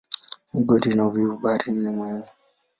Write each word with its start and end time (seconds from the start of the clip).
Migodi 0.53 0.89
na 0.93 1.03
uvuvi 1.07 1.37
baharini 1.41 1.79
ni 1.83 1.91
muhimu. 1.95 2.27